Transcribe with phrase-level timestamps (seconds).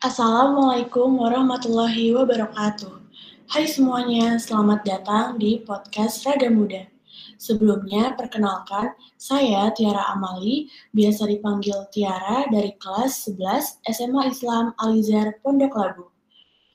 [0.00, 3.04] Assalamualaikum warahmatullahi wabarakatuh.
[3.52, 6.88] Hai semuanya, selamat datang di podcast Raga Muda.
[7.36, 15.76] Sebelumnya, perkenalkan, saya Tiara Amali, biasa dipanggil Tiara dari kelas 11 SMA Islam Alizar Pondok
[15.76, 16.08] Labu.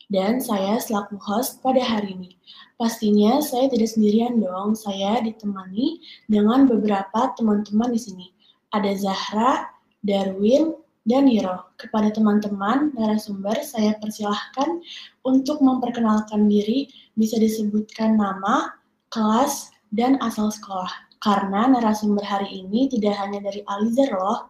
[0.05, 2.37] Dan saya selaku host pada hari ini.
[2.77, 5.97] Pastinya saya tidak sendirian dong, saya ditemani
[6.29, 8.27] dengan beberapa teman-teman di sini.
[8.69, 9.73] Ada Zahra,
[10.05, 11.69] Darwin, dan Niro.
[11.77, 14.81] Kepada teman-teman narasumber, saya persilahkan
[15.21, 18.73] untuk memperkenalkan diri, bisa disebutkan nama,
[19.13, 20.89] kelas, dan asal sekolah.
[21.21, 24.49] Karena narasumber hari ini tidak hanya dari Alizar loh,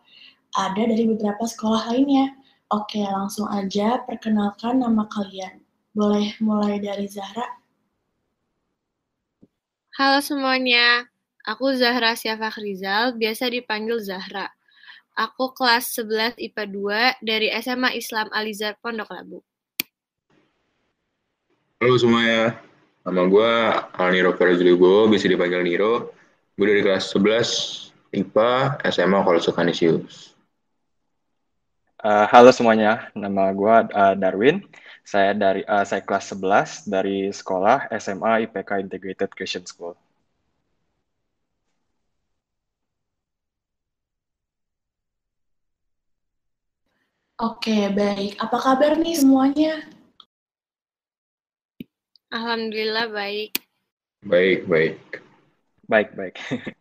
[0.55, 2.31] ada dari beberapa sekolah lainnya.
[2.71, 5.61] Oke, langsung aja perkenalkan nama kalian.
[5.95, 7.45] Boleh mulai dari Zahra?
[9.95, 11.07] Halo semuanya,
[11.47, 14.51] aku Zahra Syafak Rizal, biasa dipanggil Zahra.
[15.15, 16.63] Aku kelas 11 IPA
[17.23, 19.39] 2 dari SMA Islam Alizar Pondok Labu.
[21.79, 22.59] Halo semuanya,
[23.07, 23.51] nama gue
[23.95, 26.11] Alniro Ferzligo, bisa dipanggil Niro.
[26.59, 30.35] Gue dari kelas 11 IPA SMA Kolose Kanisius.
[32.03, 34.67] Uh, halo semuanya, nama gue uh, Darwin.
[35.07, 39.95] Saya dari uh, saya kelas 11 dari sekolah SMA IPK Integrated Christian School.
[47.35, 48.39] Oke, baik.
[48.39, 49.83] Apa kabar nih semuanya?
[52.31, 53.59] Alhamdulillah baik.
[54.23, 55.19] Baik, baik.
[55.83, 56.39] Baik, baik.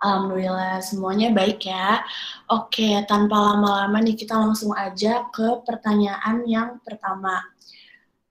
[0.00, 2.00] Alhamdulillah semuanya baik ya.
[2.48, 7.52] Oke, tanpa lama-lama nih kita langsung aja ke pertanyaan yang pertama.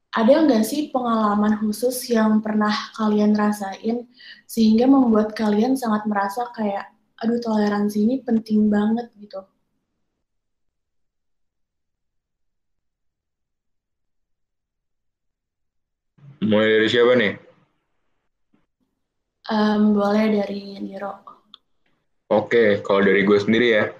[0.10, 4.10] Ada nggak sih pengalaman khusus yang pernah kalian rasain
[4.50, 6.90] sehingga membuat kalian sangat merasa kayak,
[7.22, 9.46] aduh toleransi ini penting banget gitu?
[16.48, 17.34] Mulai dari siapa nih?
[19.52, 21.20] Um, boleh dari Niro.
[22.32, 23.92] Oke, kalau dari gue sendiri ya,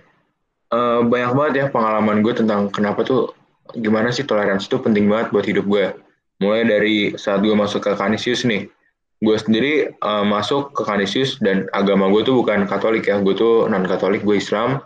[0.72, 3.36] uh, banyak banget ya pengalaman gue tentang kenapa tuh
[3.76, 5.92] gimana sih toleransi itu penting banget buat hidup gue.
[6.40, 8.72] Mulai dari saat gue masuk ke Kanisius nih,
[9.20, 13.68] gue sendiri uh, masuk ke Kanisius dan agama gue tuh bukan Katolik ya, gue tuh
[13.68, 14.80] non Katolik, gue Islam.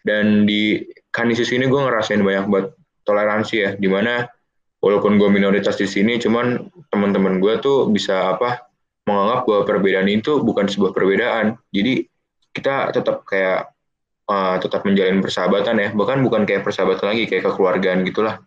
[0.00, 0.80] Dan di
[1.12, 2.72] Kanisius ini gue ngerasain banyak buat
[3.04, 4.24] toleransi ya, di mana
[4.86, 6.62] walaupun gue minoritas di sini cuman
[6.94, 8.70] teman-teman gue tuh bisa apa
[9.06, 11.58] menganggap bahwa perbedaan itu bukan sebuah perbedaan.
[11.70, 12.06] Jadi
[12.50, 13.70] kita tetap kayak
[14.26, 15.88] uh, tetap menjalin persahabatan ya.
[15.94, 18.42] Bahkan bukan kayak persahabatan lagi kayak kekeluargaan gitulah.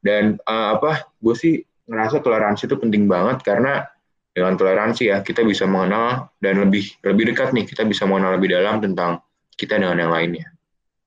[0.00, 3.84] Dan uh, apa gue sih ngerasa toleransi itu penting banget karena
[4.30, 7.64] dengan toleransi ya kita bisa mengenal dan lebih lebih dekat nih.
[7.64, 9.24] Kita bisa mengenal lebih dalam tentang
[9.56, 10.46] kita dengan yang lainnya.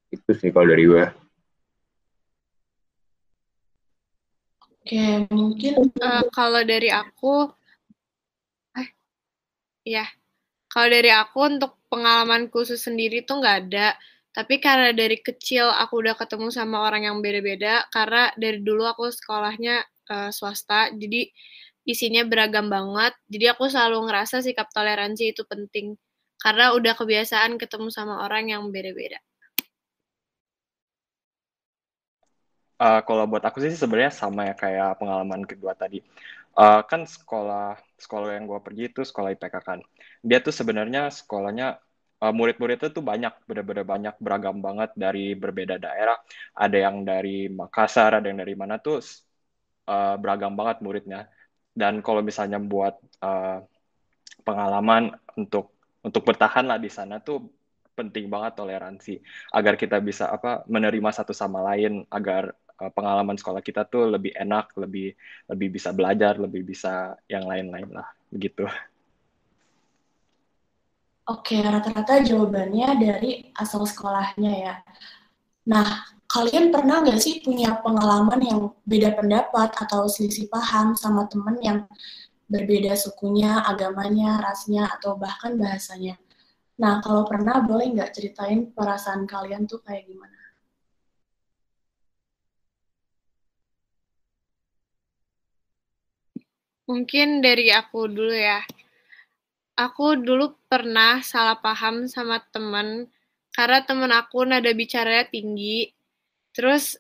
[0.10, 1.23] Itu sih kalau dari gue
[4.84, 5.00] Oke,
[5.32, 7.48] mungkin uh, kalau dari aku,
[8.76, 8.92] eh,
[9.88, 10.04] ya,
[10.68, 13.96] kalau dari aku untuk pengalaman khusus sendiri tuh nggak ada.
[14.36, 19.08] Tapi karena dari kecil aku udah ketemu sama orang yang beda-beda, karena dari dulu aku
[19.08, 21.32] sekolahnya uh, swasta, jadi
[21.88, 23.16] isinya beragam banget.
[23.32, 25.96] Jadi aku selalu ngerasa sikap toleransi itu penting,
[26.44, 29.22] karena udah kebiasaan ketemu sama orang yang beda-beda.
[32.84, 36.04] Uh, kalau buat aku sih sebenarnya sama ya kayak pengalaman kedua tadi.
[36.52, 39.80] Uh, kan sekolah sekolah yang gue pergi itu sekolah IPK kan.
[40.20, 41.80] Dia tuh sebenarnya sekolahnya
[42.20, 46.20] uh, murid-muridnya tuh banyak, bener-bener banyak beragam banget dari berbeda daerah.
[46.60, 49.00] Ada yang dari Makassar, ada yang dari mana tuh
[49.88, 51.32] uh, beragam banget muridnya.
[51.72, 53.64] Dan kalau misalnya buat uh,
[54.44, 55.72] pengalaman untuk
[56.04, 57.48] untuk bertahan lah di sana tuh
[57.94, 59.22] penting banget toleransi
[59.54, 64.74] agar kita bisa apa menerima satu sama lain agar pengalaman sekolah kita tuh lebih enak,
[64.76, 65.14] lebih
[65.48, 68.66] lebih bisa belajar, lebih bisa yang lain-lain lah, begitu.
[71.24, 74.76] Oke, rata-rata jawabannya dari asal sekolahnya ya.
[75.72, 81.56] Nah, kalian pernah nggak sih punya pengalaman yang beda pendapat atau selisih paham sama temen
[81.64, 81.80] yang
[82.52, 86.20] berbeda sukunya, agamanya, rasnya, atau bahkan bahasanya?
[86.76, 90.43] Nah, kalau pernah, boleh nggak ceritain perasaan kalian tuh kayak gimana?
[96.90, 98.60] Mungkin dari aku dulu ya.
[99.80, 103.10] Aku dulu pernah salah paham sama temen,
[103.56, 105.90] karena temen aku nada bicaranya tinggi.
[106.56, 107.00] Terus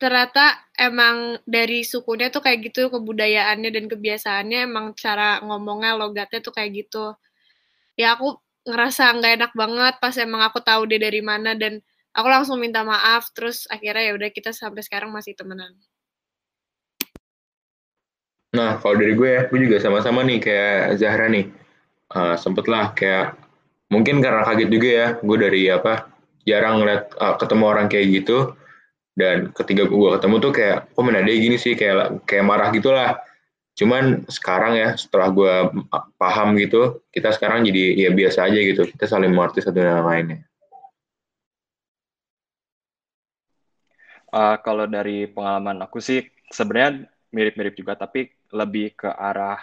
[0.00, 6.54] ternyata emang dari sukunya tuh kayak gitu, kebudayaannya dan kebiasaannya emang cara ngomongnya, logatnya tuh
[6.56, 7.12] kayak gitu.
[8.00, 11.84] Ya aku ngerasa nggak enak banget pas emang aku tahu dia dari mana dan
[12.16, 15.76] aku langsung minta maaf terus akhirnya ya udah kita sampai sekarang masih temenan
[18.54, 21.50] Nah, kalau dari gue ya, gue juga sama-sama nih kayak Zahra nih.
[22.14, 23.34] Uh, sempet lah kayak,
[23.90, 26.06] mungkin karena kaget juga ya, gue dari apa,
[26.46, 28.54] jarang ngeliat uh, ketemu orang kayak gitu,
[29.18, 33.18] dan ketika gue ketemu tuh kayak, kok oh, menadai gini sih, kayak kayak marah gitulah.
[33.74, 35.54] Cuman sekarang ya, setelah gue
[36.14, 40.46] paham gitu, kita sekarang jadi ya biasa aja gitu, kita saling mengerti satu dengan lainnya.
[44.30, 49.58] Uh, kalau dari pengalaman aku sih, sebenarnya mirip-mirip juga, tapi lebih ke arah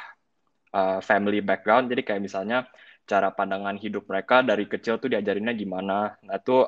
[0.76, 1.88] uh, family background.
[1.88, 2.68] Jadi kayak misalnya
[3.08, 6.16] cara pandangan hidup mereka dari kecil tuh diajarinnya gimana.
[6.28, 6.68] Nah itu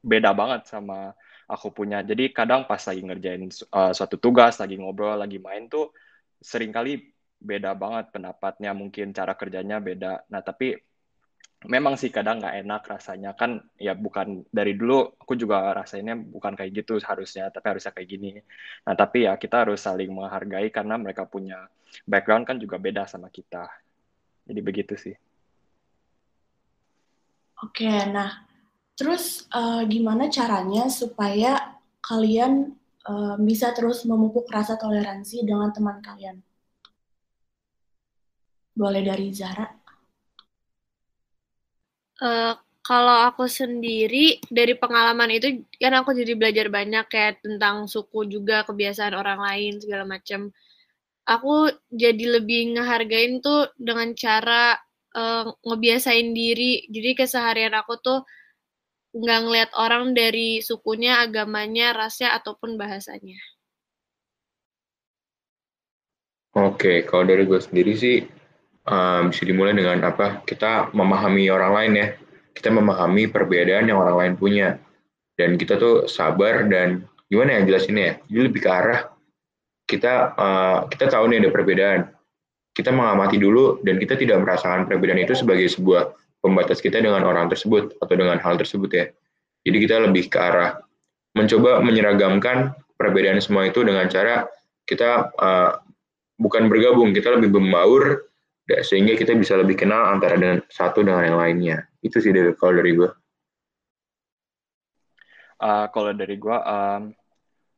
[0.00, 1.12] beda banget sama
[1.48, 2.00] aku punya.
[2.00, 5.92] Jadi kadang pas lagi ngerjain uh, suatu tugas, lagi ngobrol, lagi main tuh
[6.40, 10.26] sering kali beda banget pendapatnya, mungkin cara kerjanya beda.
[10.32, 10.74] Nah tapi
[11.66, 13.34] memang sih kadang nggak enak rasanya.
[13.34, 18.08] Kan ya bukan dari dulu aku juga rasanya bukan kayak gitu harusnya tapi harusnya kayak
[18.08, 18.30] gini.
[18.86, 21.66] Nah tapi ya kita harus saling menghargai karena mereka punya
[22.06, 23.66] background kan juga beda sama kita.
[24.46, 25.16] Jadi begitu sih.
[27.58, 28.46] Oke nah
[28.94, 32.74] terus uh, gimana caranya supaya kalian
[33.06, 36.38] uh, bisa terus memupuk rasa toleransi dengan teman kalian?
[38.78, 39.77] Boleh dari Zara
[42.18, 48.24] Uh, kalau aku sendiri dari pengalaman itu kan aku jadi belajar banyak kayak tentang suku
[48.24, 50.48] juga kebiasaan orang lain segala macam.
[51.28, 54.80] Aku jadi lebih ngehargain tuh dengan cara
[55.12, 56.88] uh, ngebiasain diri.
[56.88, 58.24] Jadi keseharian aku tuh
[59.12, 63.36] nggak ngeliat orang dari sukunya, agamanya, rasnya ataupun bahasanya.
[66.56, 68.37] Oke, kalau dari gue sendiri sih
[68.88, 70.40] um, bisa dimulai dengan apa?
[70.42, 72.08] Kita memahami orang lain ya.
[72.56, 74.80] Kita memahami perbedaan yang orang lain punya.
[75.38, 78.14] Dan kita tuh sabar dan gimana ya jelasinnya ya?
[78.26, 79.00] Jadi lebih ke arah
[79.88, 82.00] kita uh, kita tahu nih ada perbedaan.
[82.74, 87.50] Kita mengamati dulu dan kita tidak merasakan perbedaan itu sebagai sebuah pembatas kita dengan orang
[87.50, 89.06] tersebut atau dengan hal tersebut ya.
[89.66, 90.78] Jadi kita lebih ke arah
[91.34, 94.46] mencoba menyeragamkan perbedaan semua itu dengan cara
[94.86, 95.78] kita uh,
[96.38, 98.30] bukan bergabung, kita lebih membaur
[98.84, 101.76] sehingga kita bisa lebih kenal antara dengan satu dengan yang lainnya.
[102.04, 103.10] Itu sih dari kalau dari gue
[105.62, 107.02] uh, kalau dari gue um,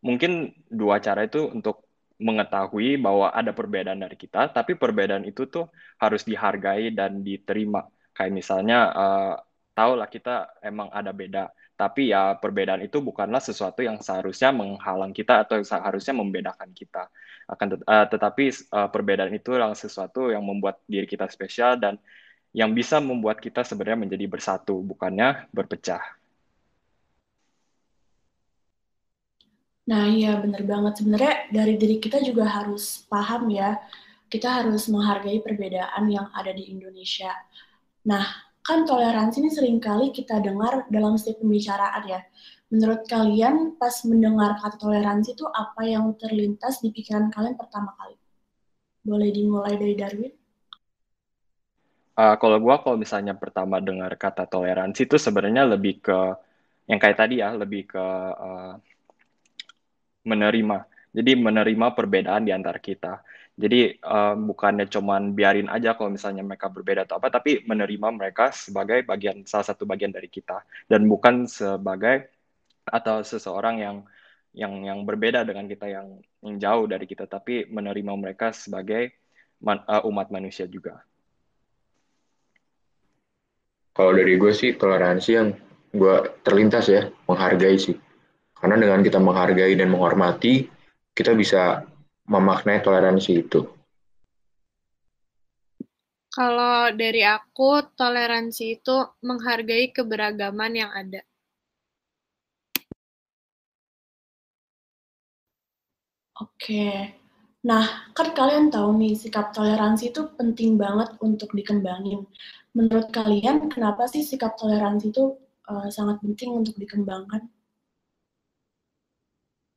[0.05, 1.89] mungkin dua cara itu untuk
[2.21, 7.89] mengetahui bahwa ada perbedaan dari kita tapi perbedaan itu tuh harus dihargai dan diterima.
[8.13, 9.35] Kayak misalnya uh,
[9.73, 11.49] tahu lah kita emang ada beda
[11.81, 17.09] tapi ya perbedaan itu bukanlah sesuatu yang seharusnya menghalang kita atau seharusnya membedakan kita
[17.49, 21.97] akan uh, tetapi uh, perbedaan itu adalah sesuatu yang membuat diri kita spesial dan
[22.53, 26.05] yang bisa membuat kita sebenarnya menjadi bersatu bukannya berpecah.
[29.89, 33.81] Nah iya benar banget sebenarnya dari diri kita juga harus paham ya
[34.29, 37.33] kita harus menghargai perbedaan yang ada di Indonesia.
[38.05, 42.21] Nah kan toleransi ini sering kali kita dengar dalam setiap pembicaraan ya.
[42.71, 48.15] Menurut kalian pas mendengar kata toleransi itu apa yang terlintas di pikiran kalian pertama kali?
[49.03, 50.33] Boleh dimulai dari Darwin?
[52.15, 56.19] Uh, kalau gue kalau misalnya pertama dengar kata toleransi itu sebenarnya lebih ke
[56.87, 58.07] yang kayak tadi ya, lebih ke
[58.39, 58.75] uh,
[60.27, 60.79] menerima.
[61.11, 63.19] Jadi menerima perbedaan di antara kita.
[63.61, 68.49] Jadi uh, bukannya cuman biarin aja kalau misalnya mereka berbeda atau apa, tapi menerima mereka
[68.57, 72.33] sebagai bagian salah satu bagian dari kita dan bukan sebagai
[72.89, 73.97] atau seseorang yang
[74.57, 79.13] yang yang berbeda dengan kita yang yang jauh dari kita, tapi menerima mereka sebagai
[79.61, 81.05] man, uh, umat manusia juga.
[83.93, 85.53] Kalau dari gue sih toleransi yang
[85.93, 87.99] gue terlintas ya menghargai sih,
[88.57, 90.65] karena dengan kita menghargai dan menghormati,
[91.13, 91.85] kita bisa
[92.29, 93.61] memaknai toleransi itu?
[96.31, 98.97] Kalau dari aku, toleransi itu
[99.27, 101.27] menghargai keberagaman yang ada.
[106.39, 107.13] Oke.
[107.67, 107.85] Nah,
[108.17, 112.25] kan kalian tahu nih, sikap toleransi itu penting banget untuk dikembangin.
[112.73, 115.37] Menurut kalian, kenapa sih sikap toleransi itu
[115.69, 117.45] uh, sangat penting untuk dikembangkan?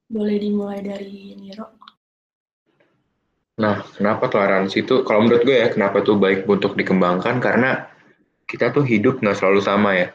[0.08, 1.83] Boleh dimulai dari Niro.
[3.54, 7.86] Nah, kenapa toleransi itu, kalau menurut gue ya, kenapa itu baik untuk dikembangkan, karena
[8.50, 10.08] kita tuh hidup nggak selalu sama ya.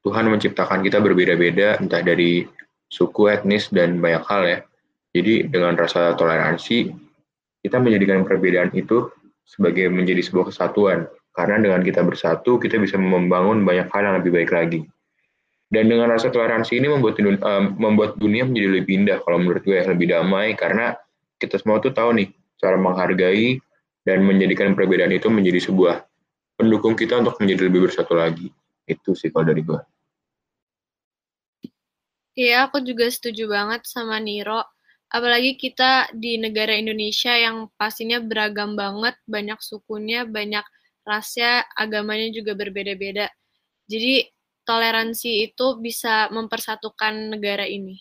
[0.00, 2.48] Tuhan menciptakan kita berbeda-beda, entah dari
[2.88, 4.58] suku, etnis, dan banyak hal ya.
[5.12, 6.90] Jadi dengan rasa toleransi,
[7.60, 9.12] kita menjadikan perbedaan itu
[9.44, 11.06] sebagai menjadi sebuah kesatuan.
[11.36, 14.80] Karena dengan kita bersatu, kita bisa membangun banyak hal yang lebih baik lagi.
[15.72, 19.72] Dan dengan rasa toleransi ini membuat um, membuat dunia menjadi lebih indah kalau menurut gue
[19.72, 20.92] lebih damai karena
[21.40, 22.28] kita semua tuh tahu nih
[22.62, 23.58] cara menghargai
[24.06, 26.06] dan menjadikan perbedaan itu menjadi sebuah
[26.54, 28.54] pendukung kita untuk menjadi lebih bersatu lagi.
[28.86, 29.80] Itu sih kalau dari gue.
[32.38, 34.62] Iya, aku juga setuju banget sama Niro.
[35.12, 40.64] Apalagi kita di negara Indonesia yang pastinya beragam banget, banyak sukunya, banyak
[41.04, 43.28] rasnya, agamanya juga berbeda-beda.
[43.84, 44.24] Jadi
[44.64, 48.00] toleransi itu bisa mempersatukan negara ini?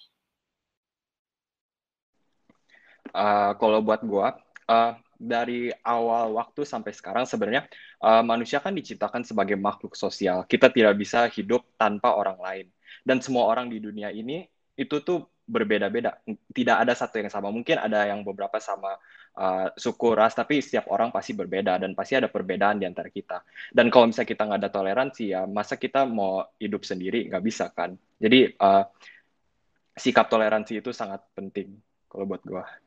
[3.12, 4.28] Uh, kalau buat gue,
[4.72, 7.70] uh, dari awal waktu sampai sekarang sebenarnya
[8.02, 10.48] uh, manusia kan diciptakan sebagai makhluk sosial.
[10.48, 12.68] Kita tidak bisa hidup tanpa orang lain.
[13.04, 16.18] Dan semua orang di dunia ini itu tuh berbeda-beda.
[16.26, 17.54] Tidak ada satu yang sama.
[17.54, 18.98] Mungkin ada yang beberapa sama
[19.38, 23.46] uh, suku ras, tapi setiap orang pasti berbeda dan pasti ada perbedaan di antara kita.
[23.70, 27.70] Dan kalau misalnya kita nggak ada toleransi ya, masa kita mau hidup sendiri nggak bisa
[27.70, 27.94] kan?
[28.18, 28.84] Jadi uh,
[29.94, 32.81] sikap toleransi itu sangat penting kalau buat gue.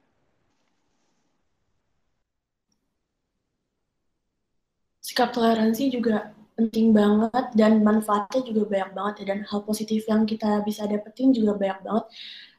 [5.14, 10.26] Sikap toleransi juga penting banget dan manfaatnya juga banyak banget ya dan hal positif yang
[10.26, 12.04] kita bisa dapetin juga banyak banget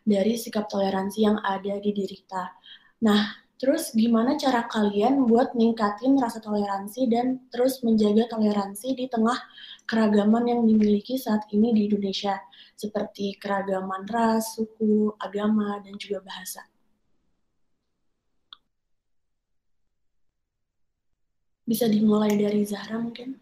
[0.07, 2.55] dari sikap toleransi yang ada di diri kita.
[3.03, 9.35] Nah, terus gimana cara kalian buat ningkatin rasa toleransi dan terus menjaga toleransi di tengah
[9.83, 12.39] keragaman yang dimiliki saat ini di Indonesia,
[12.79, 16.63] seperti keragaman ras, suku, agama, dan juga bahasa?
[21.65, 23.41] Bisa dimulai dari Zahra mungkin?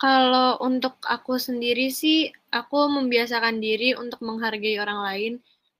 [0.00, 5.32] Kalau untuk aku sendiri sih, aku membiasakan diri untuk menghargai orang lain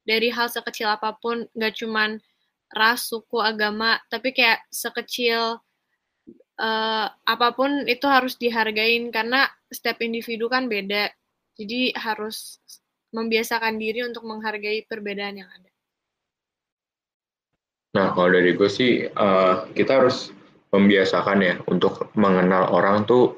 [0.07, 2.23] dari hal sekecil apa pun, nggak cuman
[2.71, 5.59] ras, suku, agama, tapi kayak sekecil
[6.61, 11.11] uh, apa pun itu harus dihargain karena setiap individu kan beda.
[11.59, 12.61] Jadi harus
[13.11, 15.71] membiasakan diri untuk menghargai perbedaan yang ada.
[17.91, 20.31] Nah, kalau dari gue sih, uh, kita harus
[20.71, 23.35] membiasakan ya untuk mengenal orang tuh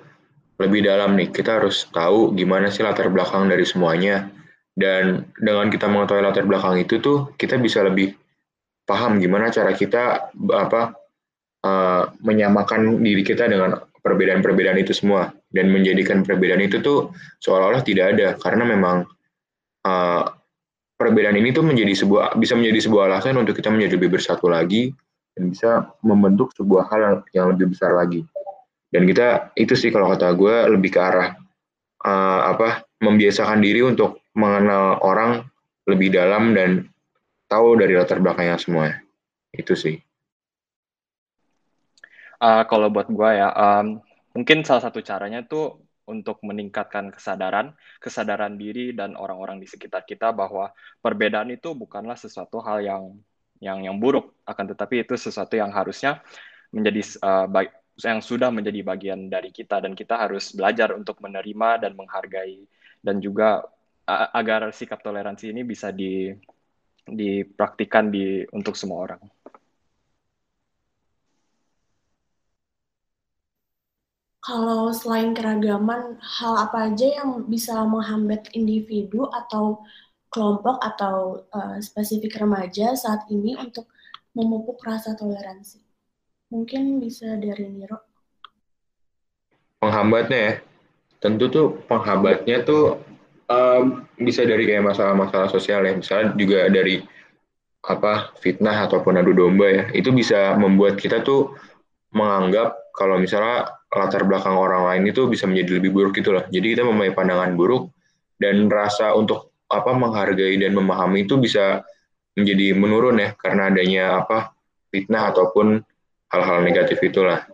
[0.60, 1.32] lebih dalam nih.
[1.32, 4.28] Kita harus tahu gimana sih latar belakang dari semuanya.
[4.72, 8.16] Dan dengan kita mengetahui latar belakang itu tuh kita bisa lebih
[8.88, 10.96] paham gimana cara kita apa
[11.62, 18.16] uh, menyamakan diri kita dengan perbedaan-perbedaan itu semua dan menjadikan perbedaan itu tuh seolah-olah tidak
[18.16, 19.06] ada karena memang
[19.86, 20.24] uh,
[21.02, 24.94] perbedaan ini tuh menjadi sebuah bisa menjadi sebuah alasan untuk kita menjadi lebih bersatu lagi
[25.34, 28.22] dan bisa membentuk sebuah hal yang lebih besar lagi.
[28.92, 31.34] Dan kita itu sih kalau kata gue lebih ke arah
[32.04, 35.42] uh, apa membiasakan diri untuk mengenal orang
[35.88, 36.86] lebih dalam dan
[37.48, 38.92] tahu dari latar belakangnya semua.
[39.50, 39.96] Itu sih.
[42.42, 44.02] Uh, kalau buat gue ya um,
[44.34, 45.78] mungkin salah satu caranya tuh
[46.12, 50.68] untuk meningkatkan kesadaran kesadaran diri dan orang-orang di sekitar kita bahwa
[51.00, 53.04] perbedaan itu bukanlah sesuatu hal yang
[53.64, 56.20] yang yang buruk akan tetapi itu sesuatu yang harusnya
[56.68, 57.48] menjadi uh,
[58.00, 62.64] yang sudah menjadi bagian dari kita dan kita harus belajar untuk menerima dan menghargai
[63.00, 63.64] dan juga
[64.08, 66.32] agar sikap toleransi ini bisa di
[67.02, 69.22] dipraktikkan di untuk semua orang.
[74.42, 79.86] Kalau selain keragaman, hal apa aja yang bisa menghambat individu atau
[80.34, 83.86] kelompok atau uh, spesifik remaja saat ini untuk
[84.34, 85.78] memupuk rasa toleransi?
[86.50, 88.02] Mungkin bisa dari Niro.
[89.78, 90.54] Penghambatnya ya,
[91.22, 92.98] tentu tuh penghambatnya tuh
[93.46, 96.98] um, bisa dari kayak masalah-masalah sosial ya, misalnya juga dari
[97.86, 101.54] apa fitnah ataupun adu domba ya, itu bisa membuat kita tuh
[102.10, 106.44] menganggap kalau misalnya latar belakang orang lain itu bisa menjadi lebih buruk gitu loh.
[106.48, 107.92] Jadi kita mempunyai pandangan buruk
[108.40, 111.84] dan rasa untuk apa menghargai dan memahami itu bisa
[112.32, 114.56] menjadi menurun ya karena adanya apa
[114.88, 115.84] fitnah ataupun
[116.32, 117.44] hal-hal negatif itulah.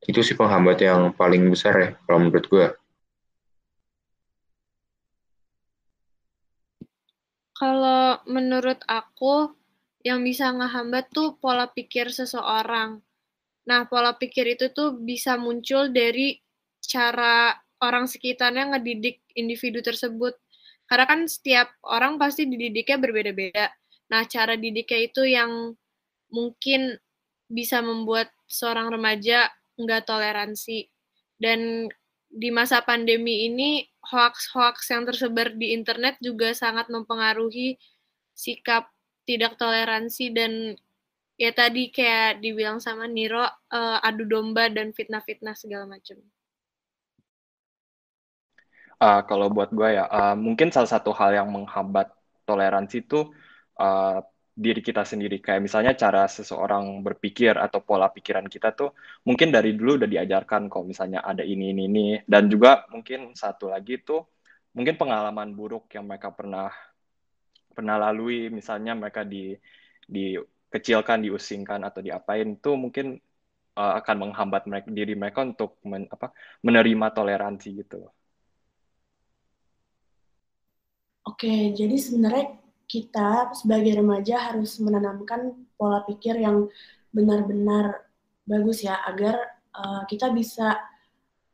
[0.00, 2.66] Itu sih penghambat yang paling besar ya kalau menurut gue.
[7.60, 9.52] Kalau menurut aku,
[10.00, 13.04] yang bisa ngehambat tuh pola pikir seseorang.
[13.68, 16.40] Nah, pola pikir itu tuh bisa muncul dari
[16.80, 20.36] cara orang sekitarnya ngedidik individu tersebut.
[20.88, 23.70] Karena kan setiap orang pasti dididiknya berbeda-beda.
[24.10, 25.76] Nah, cara didiknya itu yang
[26.30, 26.98] mungkin
[27.50, 30.90] bisa membuat seorang remaja nggak toleransi.
[31.38, 31.90] Dan
[32.30, 37.78] di masa pandemi ini, hoax-hoax yang tersebar di internet juga sangat mempengaruhi
[38.34, 38.88] sikap
[39.28, 40.74] tidak toleransi dan
[41.40, 46.20] ya tadi kayak dibilang sama Niro, uh, adu domba dan fitnah-fitnah segala macam.
[49.00, 52.12] Uh, kalau buat gue ya, uh, mungkin salah satu hal yang menghambat
[52.44, 53.32] toleransi itu
[53.80, 54.20] uh,
[54.52, 55.40] diri kita sendiri.
[55.40, 58.92] Kayak misalnya cara seseorang berpikir atau pola pikiran kita tuh
[59.24, 62.06] mungkin dari dulu udah diajarkan kok misalnya ada ini, ini, ini.
[62.28, 64.28] Dan juga mungkin satu lagi tuh
[64.76, 66.68] mungkin pengalaman buruk yang mereka pernah
[67.72, 68.52] pernah lalui.
[68.52, 69.56] Misalnya mereka di
[70.70, 73.18] dikecilkan, diusingkan atau diapain tuh mungkin
[73.74, 76.30] uh, akan menghambat mereka, diri mereka untuk men, apa,
[76.62, 78.06] menerima toleransi gitu.
[81.26, 82.54] Oke, jadi sebenarnya
[82.86, 86.70] kita sebagai remaja harus menanamkan pola pikir yang
[87.10, 88.06] benar-benar
[88.46, 89.38] bagus ya agar
[89.74, 90.78] uh, kita bisa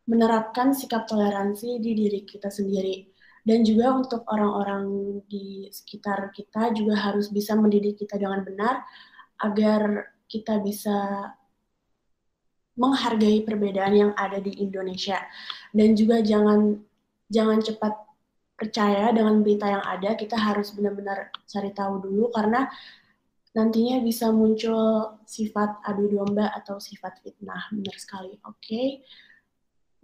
[0.07, 3.16] menerapkan sikap toleransi di diri kita sendiri
[3.47, 4.85] dan juga untuk orang-orang
[5.31, 8.83] di sekitar kita juga harus bisa mendidik kita dengan benar
[9.39, 11.31] agar kita bisa
[12.77, 15.23] menghargai perbedaan yang ada di Indonesia
[15.71, 16.83] dan juga jangan
[17.31, 17.95] jangan cepat
[18.57, 22.65] percaya dengan berita yang ada, kita harus benar-benar cari tahu dulu karena
[23.53, 27.69] nantinya bisa muncul sifat adu domba atau sifat fitnah.
[27.73, 28.41] Benar sekali.
[28.49, 28.57] Oke.
[28.65, 28.89] Okay.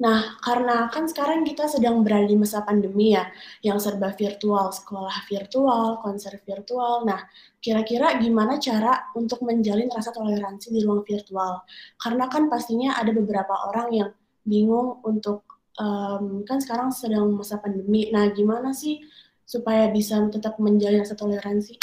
[0.02, 3.30] Nah, karena kan sekarang kita sedang berada di masa pandemi ya,
[3.62, 7.06] yang serba virtual, sekolah virtual, konser virtual.
[7.06, 7.22] Nah,
[7.62, 11.62] kira-kira gimana cara untuk menjalin rasa toleransi di ruang virtual?
[12.02, 14.10] Karena kan pastinya ada beberapa orang yang
[14.42, 15.46] bingung untuk
[15.78, 18.10] um, kan sekarang sedang masa pandemi.
[18.10, 18.98] Nah, gimana sih
[19.46, 21.78] supaya bisa tetap menjalin rasa toleransi?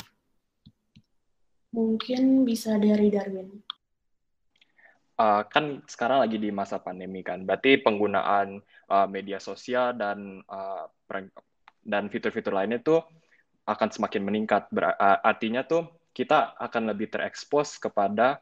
[1.71, 3.68] Mungkin bisa dari Darwin.
[5.19, 10.87] Uh, kan sekarang lagi di masa pandemi kan, berarti penggunaan uh, media sosial dan uh,
[11.83, 13.03] dan fitur-fitur lainnya tuh
[13.67, 14.71] akan semakin meningkat.
[14.71, 18.39] Ber artinya tuh kita akan lebih terekspos kepada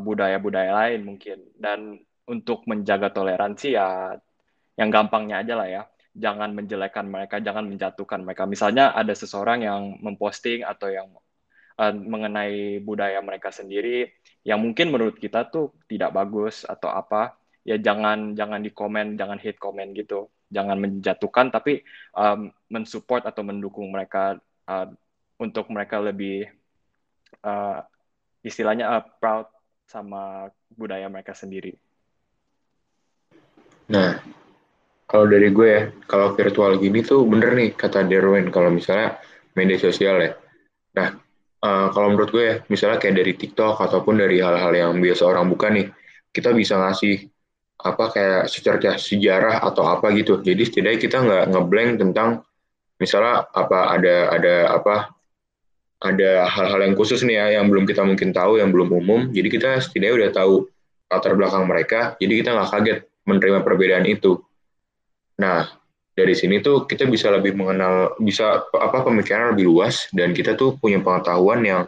[0.00, 1.38] budaya-budaya uh, lain mungkin.
[1.52, 4.16] Dan untuk menjaga toleransi ya
[4.80, 5.82] yang gampangnya aja lah ya
[6.16, 8.48] jangan menjelekkan mereka, jangan menjatuhkan mereka.
[8.48, 11.08] Misalnya ada seseorang yang memposting atau yang
[11.78, 14.10] uh, mengenai budaya mereka sendiri
[14.42, 19.36] yang mungkin menurut kita tuh tidak bagus atau apa, ya jangan jangan di komen, jangan
[19.36, 21.84] hate komen gitu, jangan menjatuhkan, tapi
[22.16, 24.88] um, mensupport atau mendukung mereka uh,
[25.36, 26.48] untuk mereka lebih
[27.44, 27.84] uh,
[28.40, 29.46] istilahnya uh, proud
[29.84, 31.76] sama budaya mereka sendiri.
[33.90, 34.22] Nah,
[35.10, 39.18] kalau dari gue ya, kalau virtual gini tuh bener nih kata Derwin kalau misalnya
[39.58, 40.32] media sosial ya.
[40.94, 41.18] Nah,
[41.64, 45.46] uh, kalau menurut gue ya, misalnya kayak dari TikTok ataupun dari hal-hal yang biasa orang
[45.48, 45.88] buka nih,
[46.32, 47.28] kita bisa ngasih
[47.80, 50.44] apa kayak secara sejarah atau apa gitu.
[50.44, 52.44] Jadi setidaknya kita nggak ngeblank tentang
[53.00, 54.94] misalnya apa ada ada apa
[56.00, 59.20] ada hal-hal yang khusus nih ya yang belum kita mungkin tahu yang belum umum.
[59.32, 60.54] Jadi kita setidaknya udah tahu
[61.08, 62.00] latar belakang mereka.
[62.20, 64.40] Jadi kita nggak kaget menerima perbedaan itu.
[65.40, 65.79] Nah,
[66.20, 70.76] dari sini tuh kita bisa lebih mengenal, bisa apa pemikiran lebih luas dan kita tuh
[70.76, 71.82] punya pengetahuan yang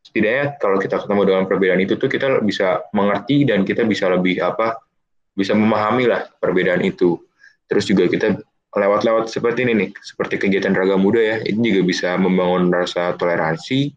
[0.00, 4.40] setidaknya kalau kita ketemu dengan perbedaan itu tuh kita bisa mengerti dan kita bisa lebih
[4.40, 4.80] apa,
[5.36, 7.20] bisa memahami lah perbedaan itu.
[7.68, 8.40] Terus juga kita
[8.72, 13.92] lewat-lewat seperti ini nih, seperti kegiatan raga muda ya, itu juga bisa membangun rasa toleransi.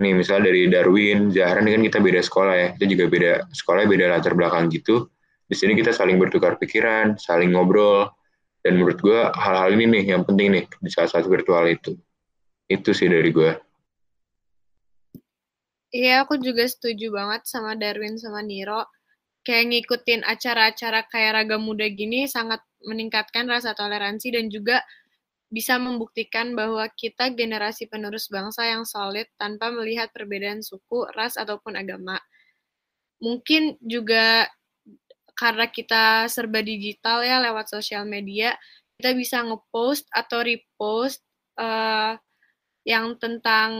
[0.00, 3.84] Nih misalnya dari Darwin, Zahra ini kan kita beda sekolah ya, kita juga beda sekolah,
[3.84, 5.12] beda latar belakang gitu
[5.50, 8.06] di sini kita saling bertukar pikiran, saling ngobrol,
[8.60, 11.96] dan menurut gue hal-hal ini nih yang penting nih di saat-saat virtual itu.
[12.68, 13.52] Itu sih dari gue.
[15.90, 18.86] Iya, aku juga setuju banget sama Darwin sama Niro.
[19.42, 24.84] Kayak ngikutin acara-acara kayak Raga Muda gini sangat meningkatkan rasa toleransi dan juga
[25.50, 31.74] bisa membuktikan bahwa kita generasi penerus bangsa yang solid tanpa melihat perbedaan suku, ras, ataupun
[31.74, 32.22] agama.
[33.18, 34.46] Mungkin juga
[35.40, 38.52] karena kita serba digital ya lewat sosial media,
[39.00, 41.24] kita bisa ngepost atau repost
[41.56, 42.12] uh,
[42.84, 43.72] yang tentang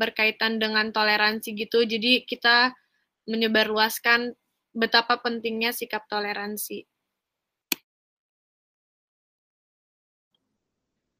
[0.00, 1.84] berkaitan dengan toleransi gitu.
[1.84, 2.72] Jadi kita
[3.28, 4.32] menyebarluaskan
[4.72, 6.88] betapa pentingnya sikap toleransi.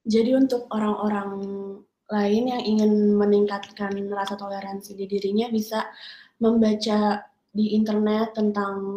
[0.08, 1.30] Jadi untuk orang-orang
[2.08, 5.84] lain yang ingin meningkatkan rasa toleransi di dirinya bisa
[6.40, 8.96] membaca di internet tentang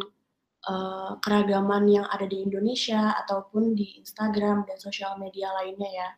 [0.65, 6.09] uh, keragaman yang ada di Indonesia ataupun di Instagram dan sosial media lainnya ya.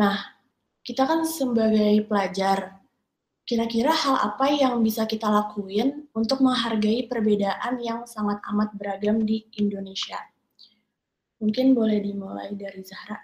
[0.00, 0.16] Nah,
[0.84, 2.82] kita kan sebagai pelajar,
[3.44, 9.46] kira-kira hal apa yang bisa kita lakuin untuk menghargai perbedaan yang sangat amat beragam di
[9.60, 10.18] Indonesia?
[11.38, 13.20] Mungkin boleh dimulai dari Zahra.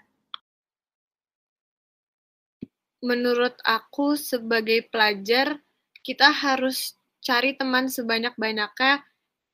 [3.01, 5.57] Menurut aku sebagai pelajar,
[6.05, 9.01] kita harus cari teman sebanyak-banyaknya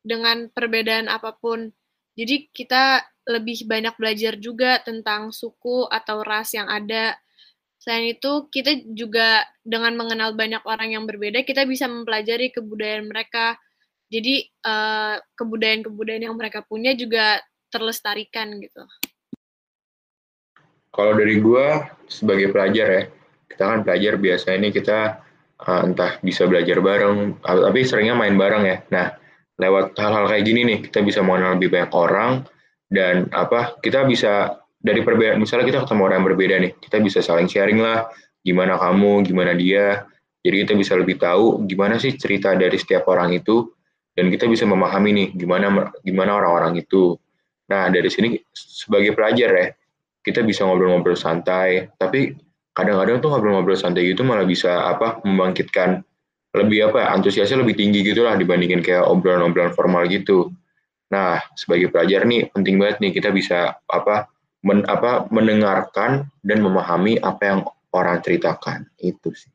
[0.08, 1.68] dengan perbedaan apa pun.
[2.16, 7.20] Jadi kita lebih banyak belajar juga tentang suku atau ras yang ada.
[7.78, 13.60] Selain itu, kita juga dengan mengenal banyak orang yang berbeda, kita bisa mempelajari kebudayaan mereka.
[14.08, 18.88] Jadi uh, kebudayaan-kebudayaan yang mereka punya juga terlestarikan gitu.
[20.96, 21.68] Kalau dari gue
[22.08, 23.04] sebagai pelajar ya,
[23.52, 25.22] kita kan pelajar biasa ini kita
[25.62, 28.78] uh, entah bisa belajar bareng, tapi seringnya main bareng ya.
[28.90, 29.08] Nah,
[29.58, 32.46] lewat hal-hal kayak gini nih, kita bisa mengenal lebih banyak orang,
[32.88, 37.20] dan apa kita bisa dari perbedaan misalnya kita ketemu orang yang berbeda nih kita bisa
[37.20, 38.08] saling sharing lah
[38.42, 40.08] gimana kamu gimana dia.
[40.40, 43.68] Jadi kita bisa lebih tahu gimana sih cerita dari setiap orang itu
[44.16, 47.20] dan kita bisa memahami nih gimana gimana orang-orang itu.
[47.68, 49.68] Nah dari sini sebagai pelajar ya
[50.24, 52.32] kita bisa ngobrol-ngobrol santai tapi
[52.72, 56.00] kadang-kadang tuh ngobrol-ngobrol santai gitu malah bisa apa membangkitkan
[56.56, 60.52] lebih apa antusiasnya lebih tinggi gitulah dibandingin kayak obrolan-obrolan formal gitu
[61.08, 64.28] Nah, sebagai pelajar nih penting banget nih kita bisa apa
[64.64, 67.60] men, apa mendengarkan dan memahami apa yang
[67.96, 69.52] orang ceritakan itu sih.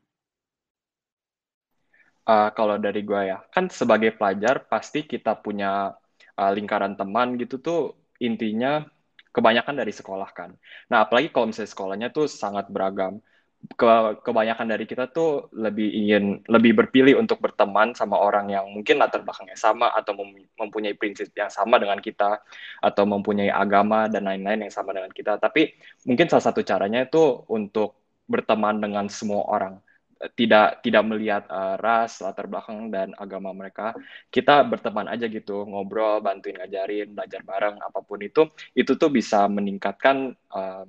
[2.22, 5.92] Uh, kalau dari gue ya, kan sebagai pelajar pasti kita punya
[6.38, 7.80] uh, lingkaran teman gitu tuh
[8.22, 8.86] intinya
[9.34, 10.54] kebanyakan dari sekolah kan.
[10.88, 13.20] Nah, apalagi kalau misalnya sekolahnya tuh sangat beragam
[13.62, 13.92] ke
[14.26, 19.22] kebanyakan dari kita tuh lebih ingin lebih berpilih untuk berteman sama orang yang mungkin latar
[19.22, 20.18] belakangnya sama atau
[20.58, 22.42] mempunyai prinsip yang sama dengan kita
[22.82, 25.38] atau mempunyai agama dan lain-lain yang sama dengan kita.
[25.38, 25.78] Tapi
[26.10, 29.78] mungkin salah satu caranya itu untuk berteman dengan semua orang.
[30.22, 33.94] Tidak tidak melihat uh, ras, latar belakang dan agama mereka.
[34.30, 39.50] Kita berteman aja gitu, ngobrol, bantuin ngajarin, belajar bareng apa pun itu, itu tuh bisa
[39.50, 40.86] meningkatkan uh,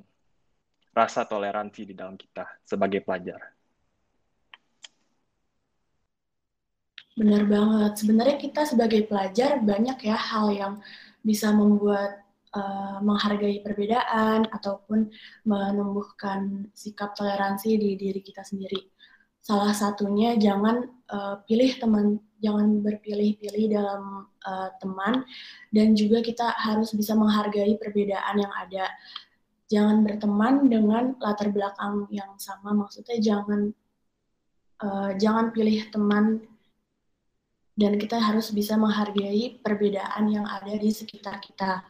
[0.93, 3.41] rasa toleransi di dalam kita sebagai pelajar.
[7.13, 7.91] Benar banget.
[8.01, 10.73] Sebenarnya kita sebagai pelajar banyak ya hal yang
[11.21, 12.25] bisa membuat
[12.58, 15.13] uh, menghargai perbedaan ataupun
[15.45, 18.89] menumbuhkan sikap toleransi di diri kita sendiri.
[19.43, 25.21] Salah satunya jangan uh, pilih teman, jangan berpilih-pilih dalam uh, teman
[25.69, 28.88] dan juga kita harus bisa menghargai perbedaan yang ada
[29.73, 32.77] jangan berteman dengan latar belakang yang sama.
[32.77, 33.73] Maksudnya jangan
[34.86, 36.45] uh, jangan pilih teman.
[37.73, 41.81] Dan kita harus bisa menghargai perbedaan yang ada di sekitar kita.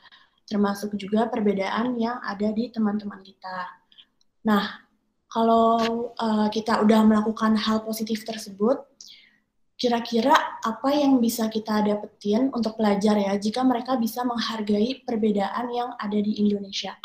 [0.48, 3.68] Termasuk juga perbedaan yang ada di teman-teman kita.
[4.48, 4.80] Nah
[5.28, 8.80] kalau uh, kita udah melakukan hal positif tersebut
[9.76, 10.32] kira-kira
[10.64, 16.16] apa yang bisa kita dapetin untuk pelajar ya jika mereka bisa menghargai perbedaan yang ada
[16.16, 16.96] di Indonesia?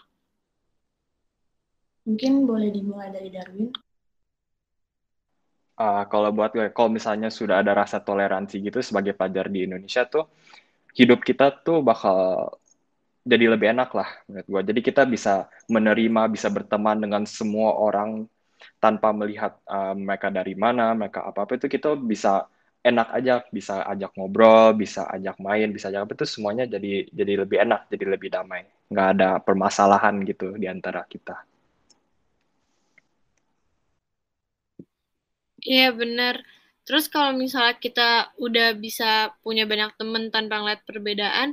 [2.08, 3.68] Mungkin boleh dimulai dari Darwin.
[5.76, 10.08] Uh, kalau buat gue, kalau misalnya sudah ada rasa toleransi gitu sebagai pelajar di Indonesia
[10.08, 10.24] tuh,
[10.96, 12.48] hidup kita tuh bakal
[13.28, 14.62] jadi lebih enak lah menurut gue.
[14.72, 18.24] Jadi kita bisa menerima, bisa berteman dengan semua orang
[18.80, 22.48] tanpa melihat uh, mereka dari mana, mereka apa-apa itu kita bisa
[22.80, 27.44] enak aja, bisa ajak ngobrol, bisa ajak main, bisa ajak apa itu semuanya jadi jadi
[27.44, 28.64] lebih enak, jadi lebih damai.
[28.88, 31.57] Nggak ada permasalahan gitu di antara kita.
[35.68, 36.34] Iya bener.
[36.86, 41.48] Terus kalau misalnya kita udah bisa punya banyak teman tanpa ngeliat perbedaan,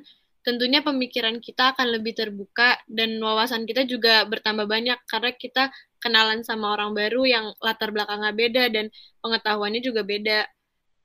[0.47, 5.63] tentunya pemikiran kita akan lebih terbuka dan wawasan kita juga bertambah banyak karena kita
[5.99, 8.85] kenalan sama orang baru yang latar belakangnya beda dan
[9.19, 10.39] pengetahuannya juga beda.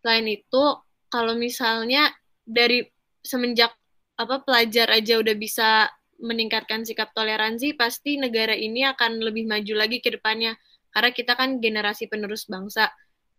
[0.05, 0.65] Selain itu,
[1.11, 2.15] kalau misalnya
[2.47, 2.87] dari
[3.27, 3.75] semenjak
[4.21, 9.99] apa pelajar aja udah bisa meningkatkan sikap toleransi, pasti negara ini akan lebih maju lagi
[10.05, 10.55] ke depannya
[10.91, 12.91] karena kita kan generasi penerus bangsa.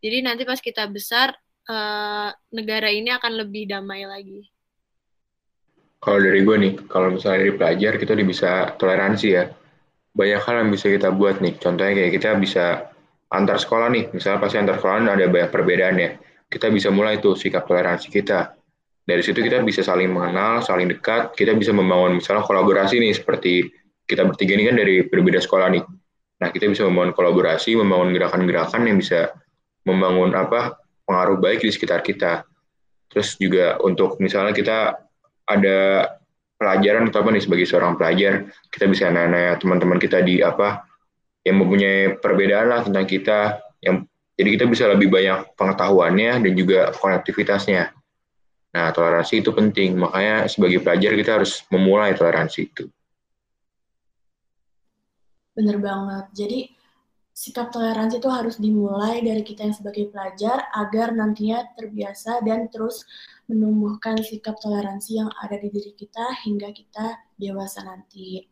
[0.02, 1.36] Jadi nanti pas kita besar,
[1.70, 4.50] uh, negara ini akan lebih damai lagi.
[6.02, 9.46] Kalau dari gue nih, kalau misalnya dari pelajar, kita udah bisa toleransi ya.
[10.12, 11.62] Banyak hal yang bisa kita buat nih.
[11.62, 12.90] Contohnya kayak kita bisa
[13.30, 14.10] antar sekolah nih.
[14.10, 16.18] Misalnya pasti antar sekolah ada banyak perbedaan ya.
[16.50, 18.58] Kita bisa mulai tuh sikap toleransi kita.
[19.06, 21.38] Dari situ kita bisa saling mengenal, saling dekat.
[21.38, 23.14] Kita bisa membangun misalnya kolaborasi nih.
[23.14, 23.70] Seperti
[24.10, 25.84] kita bertiga ini kan dari berbeda sekolah nih
[26.42, 29.30] Nah, kita bisa membangun kolaborasi, membangun gerakan-gerakan yang bisa
[29.86, 32.42] membangun apa pengaruh baik di sekitar kita.
[33.14, 34.98] Terus juga untuk misalnya kita
[35.46, 35.80] ada
[36.58, 40.86] pelajaran atau apa nih sebagai seorang pelajar, kita bisa nanya teman-teman kita di apa
[41.46, 44.06] yang mempunyai perbedaan lah tentang kita, yang
[44.38, 47.94] jadi kita bisa lebih banyak pengetahuannya dan juga konektivitasnya.
[48.72, 52.88] Nah, toleransi itu penting, makanya sebagai pelajar kita harus memulai toleransi itu.
[55.52, 56.26] Bener banget.
[56.32, 56.60] Jadi
[57.32, 63.04] sikap toleransi itu harus dimulai dari kita yang sebagai pelajar agar nantinya terbiasa dan terus
[63.52, 68.48] menumbuhkan sikap toleransi yang ada di diri kita hingga kita dewasa nanti.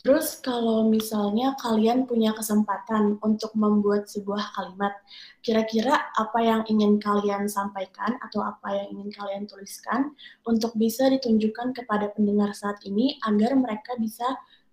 [0.00, 4.94] Terus kalau misalnya kalian punya kesempatan untuk membuat sebuah kalimat,
[5.42, 10.14] kira-kira apa yang ingin kalian sampaikan atau apa yang ingin kalian tuliskan
[10.46, 14.24] untuk bisa ditunjukkan kepada pendengar saat ini agar mereka bisa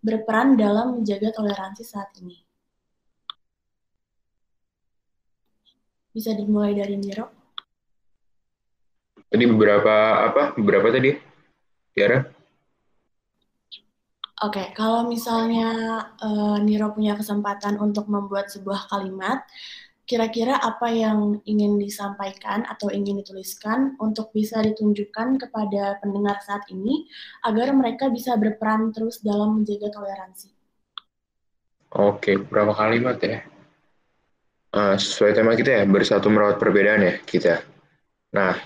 [0.04, 2.44] berperan dalam menjaga toleransi saat ini?
[6.14, 7.32] Bisa dimulai dari Niro.
[9.32, 10.54] Tadi beberapa apa?
[10.54, 11.10] Beberapa tadi?
[11.96, 12.22] Tiara?
[14.44, 15.72] Oke, okay, kalau misalnya
[16.20, 19.42] uh, Niro punya kesempatan untuk membuat sebuah kalimat,
[20.04, 27.08] kira-kira apa yang ingin disampaikan atau ingin dituliskan untuk bisa ditunjukkan kepada pendengar saat ini
[27.48, 30.52] agar mereka bisa berperan terus dalam menjaga toleransi?
[31.94, 33.46] Oke, berapa kalimat ya?
[34.74, 37.62] Uh, sesuai tema kita ya, bersatu merawat perbedaan ya kita.
[38.34, 38.58] Nah,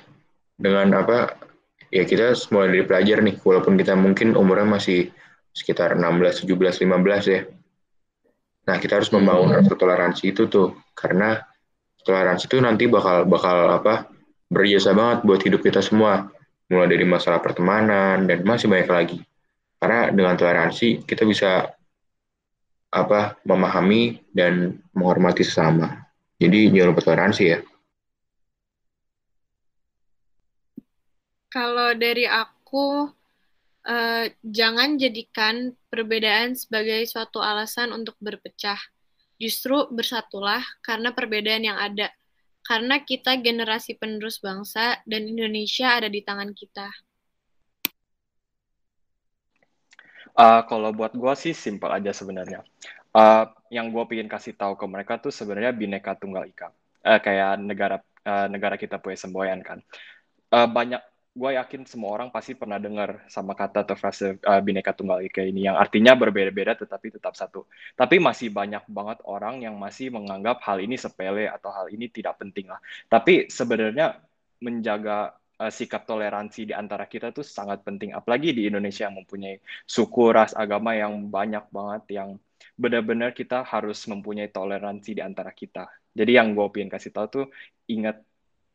[0.56, 1.36] dengan apa,
[1.92, 5.12] ya kita mulai dari pelajar nih, walaupun kita mungkin umurnya masih
[5.52, 7.42] sekitar 16, 17, 15 ya.
[8.68, 11.40] Nah, kita harus membangun rasa toleransi itu tuh karena
[12.04, 14.12] toleransi itu nanti bakal bakal apa?
[14.48, 16.32] berjasa banget buat hidup kita semua.
[16.72, 19.20] Mulai dari masalah pertemanan dan masih banyak lagi.
[19.80, 21.72] Karena dengan toleransi kita bisa
[22.92, 23.40] apa?
[23.48, 26.04] memahami dan menghormati sesama.
[26.40, 27.60] Jadi jangan lupa toleransi ya.
[31.48, 33.08] Kalau dari aku
[33.88, 38.78] uh, jangan jadikan perbedaan sebagai suatu alasan untuk berpecah.
[39.40, 42.12] Justru bersatulah karena perbedaan yang ada.
[42.68, 46.92] Karena kita generasi penerus bangsa dan Indonesia ada di tangan kita.
[50.38, 52.62] Uh, kalau buat gue sih simpel aja sebenarnya.
[53.16, 56.70] Uh, yang gue pengen kasih tahu ke mereka tuh sebenarnya bineka tunggal ika.
[57.02, 57.98] Uh, kayak negara
[58.28, 59.80] uh, negara kita punya semboyan kan.
[60.52, 61.02] Uh, banyak
[61.38, 65.46] gue yakin semua orang pasti pernah dengar sama kata atau frase uh, bineka tunggal ika
[65.46, 67.70] ini yang artinya berbeda-beda tetapi tetap satu.
[67.94, 72.42] Tapi masih banyak banget orang yang masih menganggap hal ini sepele atau hal ini tidak
[72.42, 72.82] penting lah.
[73.06, 74.18] Tapi sebenarnya
[74.66, 78.18] menjaga uh, sikap toleransi di antara kita tuh sangat penting.
[78.18, 82.30] Apalagi di Indonesia yang mempunyai suku, ras, agama yang banyak banget yang
[82.74, 85.86] benar-benar kita harus mempunyai toleransi di antara kita.
[86.18, 87.46] Jadi yang gue pengen kasih tahu tuh
[87.90, 88.26] ingat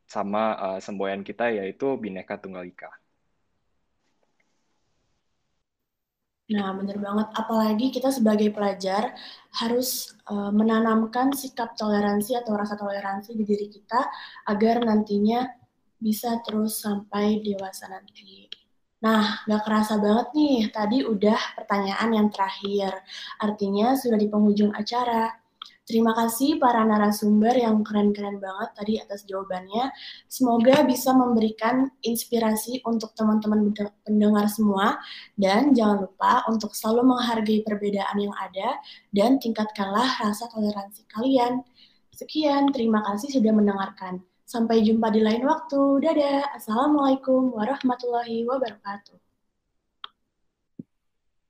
[0.05, 2.91] sama uh, semboyan kita yaitu Bineka Tunggal Ika.
[6.53, 7.27] Nah, benar banget.
[7.39, 9.15] Apalagi kita sebagai pelajar
[9.57, 14.11] harus uh, menanamkan sikap toleransi atau rasa toleransi di diri kita
[14.51, 15.47] agar nantinya
[15.97, 18.51] bisa terus sampai dewasa nanti.
[19.03, 22.91] Nah, gak kerasa banget nih, tadi udah pertanyaan yang terakhir.
[23.39, 25.42] Artinya sudah di penghujung acara.
[25.83, 29.91] Terima kasih para narasumber yang keren-keren banget tadi atas jawabannya.
[30.31, 33.75] Semoga bisa memberikan inspirasi untuk teman-teman
[34.07, 34.95] pendengar semua.
[35.35, 38.79] Dan jangan lupa untuk selalu menghargai perbedaan yang ada
[39.11, 41.67] dan tingkatkanlah rasa toleransi kalian.
[42.15, 44.23] Sekian, terima kasih sudah mendengarkan.
[44.47, 45.99] Sampai jumpa di lain waktu.
[45.99, 46.55] Dadah.
[46.55, 49.19] Assalamualaikum warahmatullahi wabarakatuh.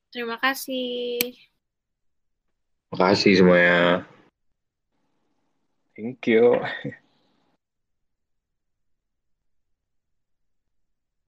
[0.09, 1.21] Terima kasih.
[2.89, 4.09] Terima kasih semuanya.
[5.95, 6.63] Thank you.